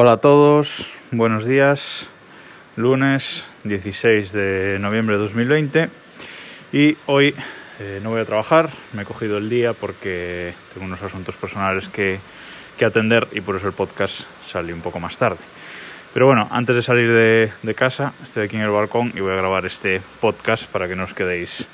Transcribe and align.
Hola 0.00 0.12
a 0.12 0.16
todos, 0.18 0.86
buenos 1.10 1.44
días. 1.44 2.06
Lunes 2.76 3.44
16 3.64 4.30
de 4.30 4.78
noviembre 4.78 5.16
de 5.16 5.22
2020 5.22 5.88
y 6.72 6.96
hoy 7.06 7.34
eh, 7.80 7.98
no 8.00 8.10
voy 8.10 8.20
a 8.20 8.24
trabajar, 8.24 8.70
me 8.92 9.02
he 9.02 9.04
cogido 9.04 9.38
el 9.38 9.50
día 9.50 9.72
porque 9.72 10.54
tengo 10.72 10.86
unos 10.86 11.02
asuntos 11.02 11.34
personales 11.34 11.88
que, 11.88 12.20
que, 12.76 12.84
atender 12.84 13.26
y 13.32 13.40
por 13.40 13.56
eso 13.56 13.66
el 13.66 13.72
podcast 13.72 14.20
sale 14.46 14.72
un 14.72 14.82
poco 14.82 15.00
más 15.00 15.18
tarde. 15.18 15.42
Pero 16.14 16.26
bueno, 16.26 16.46
antes 16.48 16.76
de 16.76 16.82
salir 16.82 17.10
de, 17.10 17.74
casa, 17.74 18.12
estoy 18.22 18.44
aquí 18.44 18.54
en 18.54 18.62
el 18.62 18.70
balcón 18.70 19.12
y 19.16 19.18
voy 19.18 19.32
a 19.32 19.36
grabar 19.36 19.66
este 19.66 20.00
podcast 20.20 20.66
para 20.70 20.86
que 20.86 20.94
no 20.94 21.02
os 21.02 21.12
quedéis 21.12 21.66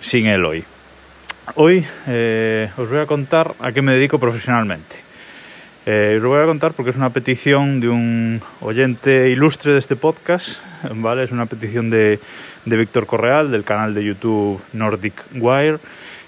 sin 0.00 0.26
él 0.26 0.44
hoy. 0.44 0.64
Hoy 1.54 1.86
eh, 2.08 2.72
os 2.76 2.90
voy 2.90 2.98
a 2.98 3.06
contar 3.06 3.54
a 3.60 3.70
qué 3.70 3.82
me 3.82 3.92
dedico 3.92 4.18
profesionalmente. 4.18 5.07
Eh, 5.90 6.16
os 6.18 6.22
lo 6.22 6.28
voy 6.28 6.42
a 6.42 6.44
contar 6.44 6.74
porque 6.74 6.90
es 6.90 6.98
una 6.98 7.14
petición 7.14 7.80
de 7.80 7.88
un 7.88 8.42
oyente 8.60 9.30
ilustre 9.30 9.72
de 9.72 9.78
este 9.78 9.96
podcast, 9.96 10.60
¿vale? 10.94 11.24
Es 11.24 11.32
una 11.32 11.46
petición 11.46 11.88
de, 11.88 12.20
de 12.66 12.76
Víctor 12.76 13.06
Correal, 13.06 13.50
del 13.50 13.64
canal 13.64 13.94
de 13.94 14.04
YouTube 14.04 14.60
Nordic 14.74 15.14
Wire 15.32 15.78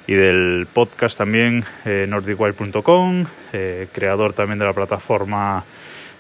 y 0.06 0.14
del 0.14 0.66
podcast 0.72 1.18
también 1.18 1.62
eh, 1.84 2.06
nordicwire.com, 2.08 3.26
eh, 3.52 3.88
creador 3.92 4.32
también 4.32 4.58
de 4.58 4.64
la 4.64 4.72
plataforma 4.72 5.62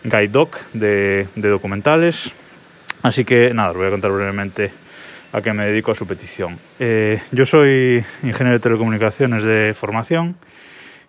GuideDoc 0.04 0.58
de, 0.74 1.26
de 1.34 1.48
documentales. 1.48 2.30
Así 3.00 3.24
que 3.24 3.54
nada, 3.54 3.70
os 3.70 3.76
voy 3.78 3.86
a 3.86 3.90
contar 3.90 4.12
brevemente 4.12 4.70
a 5.32 5.40
qué 5.40 5.54
me 5.54 5.64
dedico 5.64 5.92
a 5.92 5.94
su 5.94 6.06
petición. 6.06 6.58
Yo 7.32 7.46
soy 7.46 8.04
ingeniero 8.22 8.58
de 8.58 8.60
telecomunicaciones 8.60 9.44
de 9.44 9.72
formación 9.72 10.36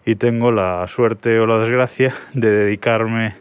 y 0.05 0.15
tengo 0.15 0.51
la 0.51 0.87
suerte 0.87 1.39
o 1.39 1.45
la 1.45 1.59
desgracia 1.59 2.13
de 2.33 2.49
dedicarme 2.49 3.35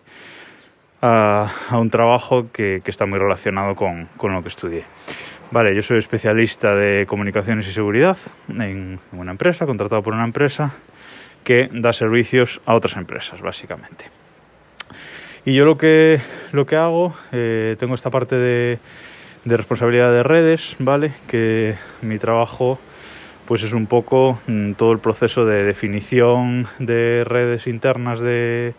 a, 1.02 1.50
un 1.72 1.90
trabajo 1.90 2.46
que, 2.52 2.82
que, 2.84 2.90
está 2.90 3.06
muy 3.06 3.18
relacionado 3.18 3.74
con, 3.74 4.08
con, 4.16 4.32
lo 4.32 4.42
que 4.42 4.48
estudié. 4.48 4.84
Vale, 5.50 5.74
yo 5.74 5.82
soy 5.82 5.98
especialista 5.98 6.74
de 6.74 7.06
comunicaciones 7.06 7.66
y 7.66 7.72
seguridad 7.72 8.16
en 8.48 9.00
una 9.12 9.32
empresa, 9.32 9.66
contratado 9.66 10.02
por 10.02 10.14
una 10.14 10.24
empresa 10.24 10.74
que 11.44 11.70
da 11.72 11.92
servicios 11.92 12.60
a 12.66 12.74
otras 12.74 12.96
empresas, 12.96 13.40
básicamente. 13.40 14.04
Y 15.44 15.54
yo 15.54 15.64
lo 15.64 15.78
que, 15.78 16.20
lo 16.52 16.66
que 16.66 16.76
hago, 16.76 17.14
eh, 17.32 17.76
tengo 17.78 17.94
esta 17.94 18.10
parte 18.10 18.36
de, 18.36 18.78
de 19.44 19.56
responsabilidad 19.56 20.12
de 20.12 20.22
redes, 20.22 20.76
¿vale? 20.78 21.12
Que 21.26 21.76
mi 22.02 22.18
trabajo 22.18 22.78
pues 23.50 23.64
es 23.64 23.72
un 23.72 23.88
poco 23.88 24.38
mm, 24.46 24.74
todo 24.74 24.92
el 24.92 25.00
proceso 25.00 25.44
de 25.44 25.64
definición 25.64 26.68
de 26.78 27.24
redes 27.24 27.66
internas 27.66 28.20
de, 28.20 28.74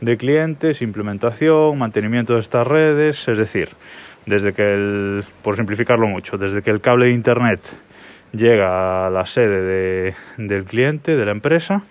de, 0.00 0.16
clientes, 0.16 0.80
implementación, 0.80 1.76
mantenimiento 1.76 2.32
de 2.32 2.40
estas 2.40 2.66
redes, 2.66 3.28
es 3.28 3.36
decir, 3.36 3.68
desde 4.24 4.54
que 4.54 4.72
el, 4.72 5.24
por 5.42 5.56
simplificarlo 5.56 6.06
mucho, 6.06 6.38
desde 6.38 6.62
que 6.62 6.70
el 6.70 6.80
cable 6.80 7.04
de 7.04 7.12
internet 7.12 7.60
llega 8.32 9.06
a 9.06 9.10
la 9.10 9.26
sede 9.26 9.60
de, 9.60 10.14
del 10.38 10.64
cliente, 10.64 11.14
de 11.14 11.26
la 11.26 11.32
empresa, 11.32 11.82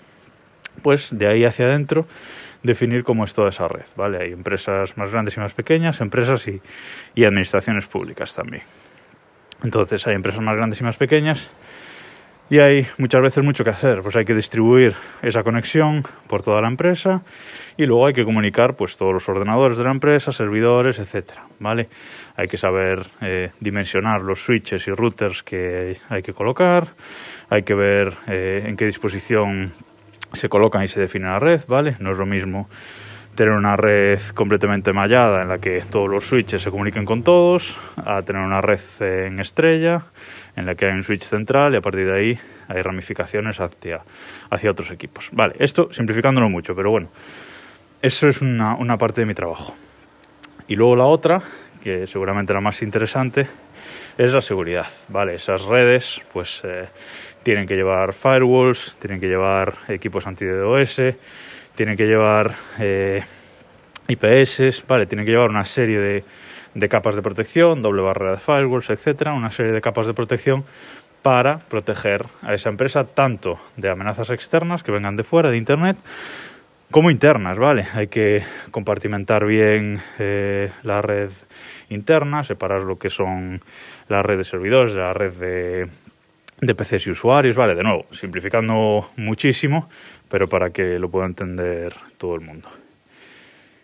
pues 0.82 1.16
de 1.16 1.28
ahí 1.28 1.46
hacia 1.46 1.68
adentro 1.68 2.08
definir 2.64 3.04
cómo 3.04 3.26
es 3.26 3.36
toda 3.36 3.50
esa 3.50 3.68
red, 3.68 3.86
¿vale? 3.96 4.18
Hay 4.18 4.32
empresas 4.32 4.98
más 4.98 5.12
grandes 5.12 5.38
y 5.38 5.42
más 5.42 5.54
pequeñas, 5.54 6.02
empresas 6.02 6.48
y, 6.48 6.60
y 7.14 7.24
administraciones 7.24 7.86
públicas 7.86 8.34
también. 8.34 8.64
Entonces 9.64 10.08
hay 10.08 10.16
empresas 10.16 10.42
más 10.42 10.56
grandes 10.56 10.82
y 10.82 10.84
más 10.84 10.98
pequeñas 10.98 11.52
y 12.50 12.60
hay 12.60 12.88
muchas 12.98 13.22
veces 13.22 13.44
mucho 13.44 13.64
que 13.64 13.72
hacer, 13.72 14.02
pues 14.02 14.16
hay 14.16 14.26
que 14.26 14.36
distribuir 14.36 14.94
esa 15.22 15.42
conexión 15.44 16.04
por 16.28 16.44
toda 16.44 16.62
la 16.62 16.68
empresa 16.68 17.24
y 17.76 17.86
luego 17.86 18.06
hay 18.06 18.14
que 18.14 18.24
comunicar 18.24 18.76
pues 18.76 18.98
todos 18.98 19.14
los 19.14 19.28
ordenadores 19.28 19.78
de 19.78 19.84
la 19.84 19.92
empresa, 19.92 20.32
servidores, 20.32 21.00
etcétera, 21.00 21.48
¿vale? 21.60 21.90
Hay 22.36 22.48
que 22.48 22.58
saber 22.58 23.08
eh, 23.22 23.52
dimensionar 23.60 24.22
los 24.22 24.44
switches 24.44 24.88
y 24.88 24.92
routers 24.92 25.42
que 25.42 25.98
hay 26.10 26.22
que 26.22 26.34
colocar, 26.34 26.90
hay 27.50 27.64
que 27.64 27.74
ver 27.74 28.14
eh, 28.28 28.64
en 28.66 28.78
qué 28.78 28.86
disposición 28.86 29.72
se 30.34 30.50
colocan 30.50 30.84
y 30.84 30.88
se 30.88 31.00
define 31.00 31.26
la 31.26 31.40
red, 31.40 31.62
¿vale? 31.68 31.96
No 32.00 32.12
es 32.12 32.18
lo 32.18 32.26
mismo 32.26 32.68
tener 33.36 33.54
una 33.54 33.76
red 33.76 34.20
completamente 34.34 34.94
mallada 34.94 35.42
en 35.42 35.50
la 35.50 35.60
que 35.60 35.82
todos 35.82 36.10
los 36.10 36.26
switches 36.26 36.64
se 36.64 36.72
comuniquen 36.72 37.06
con 37.06 37.22
todos, 37.22 37.78
a 37.98 38.22
tener 38.22 38.42
una 38.42 38.62
red 38.62 38.80
en 39.00 39.40
estrella 39.40 40.06
en 40.56 40.66
la 40.66 40.76
que 40.76 40.86
hay 40.86 40.94
un 40.94 41.04
switch 41.04 41.24
central 41.24 41.74
y 41.74 41.78
a 41.78 41.82
partir 41.82 42.06
de 42.06 42.18
ahí 42.18 42.40
hay 42.68 42.82
ramificaciones 42.82 43.60
hacia, 43.60 44.02
hacia 44.50 44.72
otros 44.72 44.90
equipos. 44.92 45.30
Vale, 45.34 45.56
esto 45.60 45.92
simplificándolo 45.92 46.50
mucho, 46.50 46.76
pero 46.76 46.92
bueno, 46.92 47.10
eso 48.02 48.28
es 48.28 48.42
una, 48.42 48.76
una 48.76 48.98
parte 48.98 49.22
de 49.22 49.28
mi 49.28 49.34
trabajo. 49.34 49.76
Y 50.68 50.76
luego 50.76 50.96
la 50.96 51.06
otra, 51.06 51.42
que 51.84 52.08
seguramente 52.08 52.54
la 52.54 52.62
más 52.62 52.82
interesante, 52.82 53.48
es 54.18 54.32
la 54.32 54.42
seguridad, 54.42 54.88
¿vale? 55.10 55.36
Esas 55.36 55.66
redes, 55.66 56.22
pues 56.32 56.62
eh, 56.64 56.86
tienen 57.44 57.68
que 57.68 57.76
llevar 57.76 58.14
firewalls, 58.14 58.98
tienen 59.00 59.20
que 59.20 59.28
llevar 59.28 59.76
equipos 59.90 60.26
anti-DDoS, 60.26 61.02
tienen 61.76 61.98
que 61.98 62.08
llevar 62.08 62.54
eh, 62.80 63.24
IPS, 64.08 64.86
¿vale? 64.88 65.06
Tienen 65.06 65.26
que 65.26 65.32
llevar 65.32 65.50
una 65.50 65.66
serie 65.66 66.00
de, 66.00 66.24
de 66.74 66.90
capas 66.90 67.16
de 67.16 67.22
protección, 67.22 67.82
doble 67.82 68.02
barrera 68.02 68.32
de 68.32 68.38
firewalls, 68.38 68.90
etcétera, 68.90 69.34
una 69.34 69.52
serie 69.52 69.72
de 69.72 69.82
capas 69.82 70.08
de 70.08 70.14
protección 70.14 70.66
para 71.22 71.60
proteger 71.60 72.26
a 72.42 72.54
esa 72.54 72.70
empresa 72.70 73.04
tanto 73.04 73.58
de 73.78 73.90
amenazas 73.90 74.30
externas 74.30 74.84
que 74.84 74.92
vengan 74.92 75.16
de 75.16 75.24
fuera, 75.24 75.50
de 75.50 75.58
Internet, 75.58 75.98
como 76.92 77.10
internas, 77.10 77.58
¿vale? 77.58 77.88
Hay 77.94 78.08
que 78.08 78.44
compartimentar 78.72 79.46
bien 79.46 80.00
eh, 80.20 80.72
la 80.84 81.02
red 81.02 81.32
interna, 81.90 82.44
separar 82.44 82.82
lo 82.82 82.98
que 82.98 83.10
son 83.10 83.62
la 84.08 84.22
red 84.22 84.38
de 84.38 84.44
servidores 84.44 84.96
la 84.96 85.14
red 85.14 85.34
de, 85.34 85.88
de 86.62 86.76
PCs 86.76 87.08
y 87.08 87.12
usuarios, 87.12 87.56
¿vale? 87.56 87.76
De 87.76 87.84
nuevo, 87.84 88.06
simplificando 88.12 89.10
muchísimo, 89.18 89.90
pero 90.30 90.48
para 90.48 90.70
que 90.72 91.00
lo 91.00 91.10
pueda 91.10 91.26
entender 91.26 91.94
todo 92.18 92.36
el 92.36 92.42
mundo. 92.42 92.70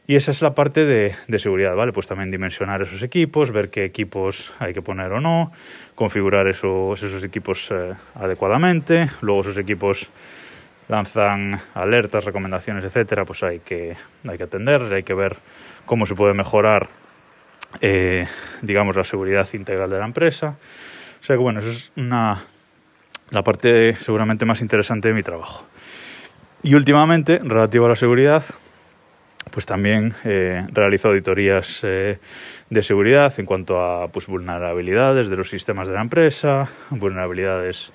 Y 0.08 0.16
esa 0.16 0.32
es 0.32 0.42
la 0.42 0.56
parte 0.56 0.86
de, 0.86 1.16
de, 1.28 1.40
seguridad, 1.40 1.76
¿vale? 1.76 1.94
Pues 1.94 2.08
también 2.08 2.32
dimensionar 2.32 2.82
esos 2.82 3.02
equipos, 3.04 3.52
ver 3.52 3.70
qué 3.70 3.86
equipos 3.86 4.52
hay 4.60 4.74
que 4.74 4.82
poner 4.82 5.12
o 5.12 5.22
no, 5.22 5.52
configurar 5.96 6.48
esos, 6.48 7.02
esos 7.02 7.24
equipos 7.24 7.70
eh, 7.72 7.94
adecuadamente, 8.16 9.10
luego 9.22 9.42
esos 9.42 9.58
equipos 9.58 10.10
lanzan 10.88 11.62
alertas, 11.74 12.26
recomendaciones, 12.26 12.84
etcétera, 12.84 13.24
pues 13.24 13.44
hay 13.44 13.60
que, 13.60 13.96
hay 14.28 14.38
que 14.38 14.44
atender, 14.44 14.82
hay 14.94 15.04
que 15.04 15.14
ver 15.14 15.38
cómo 15.86 16.06
se 16.06 16.16
puede 16.16 16.34
mejorar, 16.34 16.90
eh, 17.80 18.28
digamos, 18.62 18.98
la 18.98 19.06
seguridad 19.06 19.48
integral 19.54 19.90
de 19.90 20.00
la 20.00 20.06
empresa. 20.06 20.58
O 21.22 21.24
sea 21.24 21.38
que 21.38 21.42
bueno, 21.42 21.60
eso 21.60 21.70
es 21.70 21.92
una, 21.96 22.44
la 23.32 23.44
parte 23.44 23.96
seguramente 23.96 24.46
más 24.46 24.62
interesante 24.62 25.08
de 25.08 25.14
mi 25.14 25.24
trabajo. 25.24 25.66
Y 26.64 26.76
últimamente, 26.76 27.40
relativo 27.40 27.86
a 27.88 27.90
la 27.90 27.96
seguridad, 27.96 28.44
pues 29.50 29.66
también 29.66 30.14
eh, 30.24 30.66
realizo 30.72 31.08
auditorías 31.08 31.80
eh, 31.84 32.20
de 32.70 32.84
seguridad 32.84 33.34
en 33.40 33.46
cuanto 33.46 33.80
a 33.80 34.10
pues, 34.10 34.28
vulnerabilidades 34.28 35.30
de 35.30 35.36
los 35.36 35.50
sistemas 35.50 35.88
de 35.88 35.96
la 35.96 36.02
empresa, 36.02 36.70
vulnerabilidades 36.92 37.92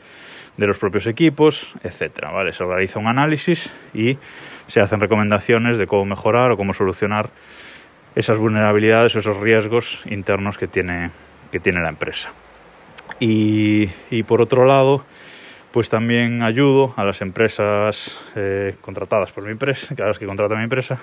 de 0.56 0.66
los 0.66 0.78
propios 0.78 1.06
equipos, 1.06 1.74
etcétera, 1.84 2.30
¿vale? 2.32 2.52
Se 2.52 2.64
realiza 2.64 2.98
un 2.98 3.06
análisis 3.06 3.70
y 3.94 4.18
se 4.66 4.80
hacen 4.80 5.00
recomendaciones 5.00 5.78
de 5.78 5.86
cómo 5.86 6.06
mejorar 6.06 6.50
o 6.50 6.56
cómo 6.56 6.72
solucionar 6.72 7.30
esas 8.14 8.38
vulnerabilidades 8.38 9.14
o 9.14 9.18
esos 9.18 9.36
riesgos 9.36 10.02
internos 10.06 10.56
que 10.56 10.66
tiene, 10.66 11.10
que 11.52 11.60
tiene 11.60 11.82
la 11.82 11.90
empresa. 11.90 12.32
Y, 13.20 13.90
y 14.10 14.22
por 14.22 14.40
otro 14.40 14.64
lado, 14.64 15.04
pues 15.76 15.90
también 15.90 16.42
ayudo 16.42 16.94
a 16.96 17.04
las 17.04 17.20
empresas 17.20 18.18
eh, 18.34 18.76
contratadas 18.80 19.30
por 19.30 19.44
mi 19.44 19.50
empresa, 19.50 19.94
a 20.02 20.06
las 20.06 20.18
que 20.18 20.24
contrata 20.24 20.54
mi 20.54 20.62
empresa, 20.62 21.00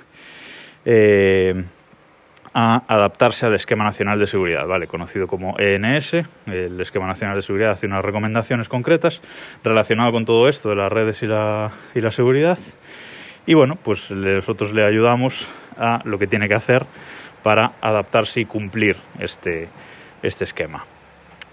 eh, 0.84 1.64
a 2.56 2.82
adaptarse 2.88 3.46
al 3.46 3.54
esquema 3.54 3.84
nacional 3.84 4.18
de 4.18 4.26
seguridad, 4.26 4.66
¿vale? 4.66 4.88
conocido 4.88 5.28
como 5.28 5.60
ENS. 5.60 6.16
El 6.48 6.82
esquema 6.82 7.06
nacional 7.06 7.36
de 7.36 7.44
seguridad 7.44 7.70
hace 7.70 7.86
unas 7.86 8.04
recomendaciones 8.04 8.68
concretas 8.68 9.22
relacionadas 9.64 10.12
con 10.12 10.26
todo 10.26 10.50
esto 10.50 10.70
de 10.70 10.76
las 10.76 10.92
redes 10.92 11.22
y 11.22 11.28
la, 11.28 11.70
y 11.94 12.02
la 12.02 12.10
seguridad. 12.10 12.58
Y 13.46 13.54
bueno, 13.54 13.76
pues 13.76 14.10
nosotros 14.10 14.74
le 14.74 14.84
ayudamos 14.84 15.48
a 15.78 16.02
lo 16.04 16.18
que 16.18 16.26
tiene 16.26 16.48
que 16.48 16.56
hacer 16.56 16.88
para 17.44 17.74
adaptarse 17.80 18.40
y 18.40 18.46
cumplir 18.46 18.96
este, 19.20 19.70
este 20.24 20.46
esquema. 20.46 20.84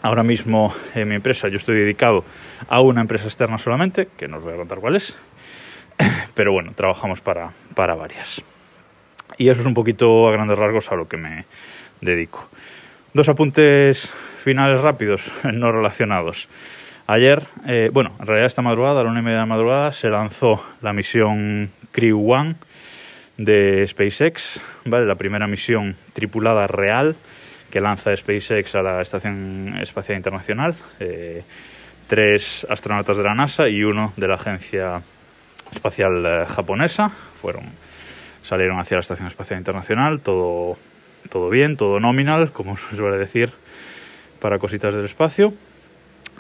Ahora 0.03 0.23
mismo 0.23 0.75
en 0.95 1.09
mi 1.09 1.15
empresa 1.15 1.49
yo 1.49 1.57
estoy 1.57 1.79
dedicado 1.79 2.25
a 2.69 2.81
una 2.81 3.03
empresa 3.03 3.27
externa 3.27 3.59
solamente, 3.59 4.09
que 4.17 4.29
no 4.29 4.39
os 4.39 4.43
voy 4.43 4.55
a 4.55 4.57
contar 4.57 4.79
cuál 4.79 4.97
es, 4.97 5.15
pero 6.35 6.53
bueno, 6.53 6.73
trabajamos 6.75 7.21
para, 7.21 7.51
para 7.75 7.95
varias. 7.95 8.43
Y 9.37 9.51
eso 9.51 9.61
es 9.61 9.67
un 9.67 9.75
poquito 9.75 10.27
a 10.29 10.33
grandes 10.33 10.59
rasgos 10.59 10.91
a 10.91 10.95
lo 10.95 11.07
que 11.07 11.19
me 11.19 11.45
dedico. 12.01 12.49
Dos 13.13 13.29
apuntes 13.29 14.11
finales 14.39 14.81
rápidos, 14.81 15.31
no 15.45 15.71
relacionados. 15.71 16.49
Ayer, 17.07 17.43
eh, 17.67 17.91
bueno, 17.93 18.13
en 18.21 18.27
realidad 18.27 18.47
esta 18.47 18.63
madrugada, 18.63 19.01
a 19.01 19.05
la 19.05 19.11
una 19.11 19.21
y 19.21 19.23
media 19.23 19.39
de 19.39 19.43
la 19.43 19.47
madrugada, 19.47 19.93
se 19.93 20.09
lanzó 20.09 20.65
la 20.81 20.95
misión 20.95 21.71
Crew 21.93 22.33
One 22.33 22.55
de 23.37 23.85
SpaceX, 23.87 24.63
¿vale? 24.87 25.05
La 25.07 25.17
primera 25.17 25.47
misión 25.47 25.97
tripulada 26.15 26.67
real 26.69 27.17
que 27.71 27.81
lanza 27.81 28.15
SpaceX 28.17 28.75
a 28.75 28.83
la 28.83 29.01
Estación 29.01 29.79
Espacial 29.81 30.17
Internacional. 30.17 30.75
Eh, 30.99 31.43
tres 32.07 32.67
astronautas 32.69 33.17
de 33.17 33.23
la 33.23 33.35
NASA 33.35 33.69
y 33.69 33.85
uno 33.85 34.13
de 34.17 34.29
la 34.29 34.35
Agencia 34.35 35.01
Espacial 35.73 36.27
eh, 36.27 36.47
Japonesa 36.49 37.11
fueron 37.41 37.65
salieron 38.43 38.81
hacia 38.81 38.97
la 38.97 39.03
Estación 39.03 39.29
Espacial 39.29 39.59
Internacional, 39.59 40.21
todo, 40.21 40.77
todo 41.29 41.51
bien, 41.51 41.77
todo 41.77 42.01
nominal, 42.01 42.53
como 42.53 42.77
se 42.77 42.97
suele 42.97 43.17
decir 43.17 43.53
para 44.41 44.59
cositas 44.59 44.95
del 44.95 45.05
espacio. 45.05 45.53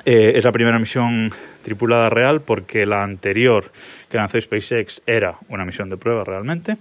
Eh, 0.04 0.32
es 0.34 0.44
la 0.44 0.52
primera 0.52 0.78
misión 0.78 1.30
tripulada 1.62 2.08
real 2.08 2.40
porque 2.40 2.86
la 2.86 3.02
anterior 3.02 3.70
que 4.08 4.16
lanzó 4.16 4.40
SpaceX 4.40 5.02
era 5.06 5.36
una 5.48 5.64
misión 5.64 5.90
de 5.90 5.98
prueba 5.98 6.24
realmente. 6.24 6.78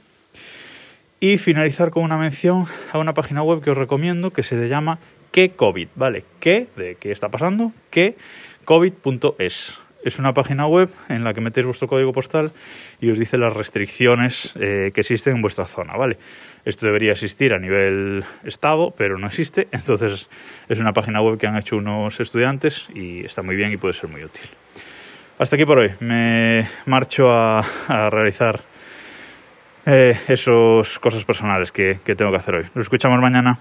Y 1.21 1.37
finalizar 1.37 1.91
con 1.91 2.03
una 2.03 2.17
mención 2.17 2.65
a 2.93 2.97
una 2.97 3.13
página 3.13 3.43
web 3.43 3.61
que 3.61 3.71
os 3.71 3.77
recomiendo 3.77 4.31
que 4.31 4.41
se 4.41 4.55
llama 4.69 4.99
que 5.31 5.49
COVID, 5.49 5.89
¿vale? 5.95 6.23
¿Qué? 6.39 6.67
¿De 6.77 6.95
qué 6.95 7.11
está 7.11 7.27
pasando? 7.27 7.73
Que 7.89 8.15
covid.es. 8.63 9.79
Es 10.05 10.17
una 10.17 10.33
página 10.33 10.65
web 10.65 10.89
en 11.09 11.25
la 11.25 11.33
que 11.33 11.41
metéis 11.41 11.65
vuestro 11.65 11.89
código 11.89 12.13
postal 12.13 12.53
y 13.01 13.11
os 13.11 13.19
dice 13.19 13.37
las 13.37 13.53
restricciones 13.53 14.53
eh, 14.55 14.91
que 14.93 15.01
existen 15.01 15.35
en 15.35 15.41
vuestra 15.41 15.65
zona, 15.65 15.97
¿vale? 15.97 16.17
Esto 16.63 16.85
debería 16.85 17.11
existir 17.11 17.53
a 17.53 17.59
nivel 17.59 18.23
estado, 18.45 18.93
pero 18.97 19.17
no 19.17 19.27
existe, 19.27 19.67
entonces 19.73 20.29
es 20.69 20.79
una 20.79 20.93
página 20.93 21.21
web 21.21 21.37
que 21.37 21.47
han 21.47 21.57
hecho 21.57 21.75
unos 21.75 22.17
estudiantes 22.21 22.87
y 22.95 23.25
está 23.25 23.41
muy 23.41 23.57
bien 23.57 23.73
y 23.73 23.77
puede 23.77 23.93
ser 23.93 24.09
muy 24.09 24.23
útil. 24.23 24.45
Hasta 25.37 25.57
aquí 25.57 25.65
por 25.65 25.79
hoy. 25.79 25.91
Me 25.99 26.67
marcho 26.85 27.29
a, 27.29 27.59
a 27.87 28.09
realizar 28.09 28.68
eh, 29.85 30.17
cosas 30.99 31.23
personales 31.25 31.71
que, 31.71 31.99
que 32.03 32.15
tengo 32.15 32.31
que 32.31 32.37
hacer 32.37 32.55
hoy. 32.55 32.65
Nos 32.75 32.83
escuchamos 32.83 33.19
mañana. 33.19 33.57